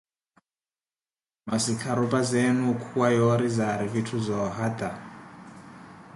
Masi 1.45 1.71
kharupazeeni 1.81 2.61
ocuwa 2.71 3.07
yoori 3.17 3.49
zaari 3.57 3.85
vitthu 3.93 4.17
zoohata. 4.25 4.89